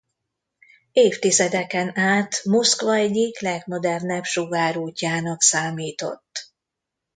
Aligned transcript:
Évtizedeken 0.91 1.97
át 1.97 2.43
Moszkva 2.43 2.93
egyik 2.95 3.39
legmodernebb 3.39 4.23
sugárútjának 4.23 5.41
számított. 5.41 6.53